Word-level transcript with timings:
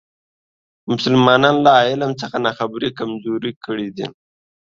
مسلمانان 0.91 1.55
له 1.65 1.71
علم 1.85 2.11
څخه 2.21 2.37
ناخبري 2.45 2.89
کمزوري 2.99 3.51
کړي 3.63 3.87
دي. 3.97 4.07